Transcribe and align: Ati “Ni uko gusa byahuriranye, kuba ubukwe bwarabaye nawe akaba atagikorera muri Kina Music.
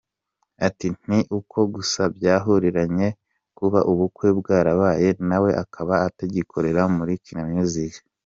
Ati 0.67 0.87
“Ni 1.07 1.19
uko 1.37 1.57
gusa 1.75 2.01
byahuriranye, 2.15 3.07
kuba 3.57 3.79
ubukwe 3.91 4.27
bwarabaye 4.39 5.07
nawe 5.29 5.49
akaba 5.63 5.93
atagikorera 6.07 6.81
muri 6.97 7.13
Kina 7.25 7.43
Music. 7.53 7.93